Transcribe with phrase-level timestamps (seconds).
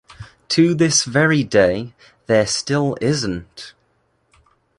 [0.49, 1.93] To this very day,
[2.25, 3.75] there still isn't.